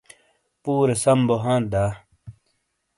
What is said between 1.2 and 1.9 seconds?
بو ھانت دا؟